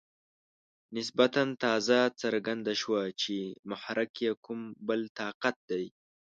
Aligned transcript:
نسبتاً 0.97 1.43
تازه 1.63 1.99
څرګنده 2.21 2.73
شوه 2.81 3.01
چې 3.21 3.35
محرک 3.69 4.13
یې 4.25 4.31
کوم 4.45 4.61
بل 4.87 5.01
طاقت 5.19 5.55
دی. 5.69 5.85